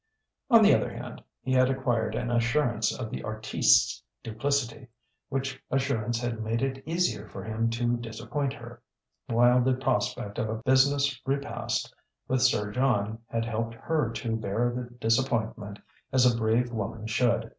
[0.49, 4.87] On the other hand, he had acquired an assurance of the artiste's duplicity,
[5.29, 8.81] which assurance had made it easier for him to disappoint her,
[9.27, 11.93] while the prospect of a business repast
[12.27, 15.77] with Sir John had helped her to bear the disappointment
[16.11, 17.47] as a brave woman should.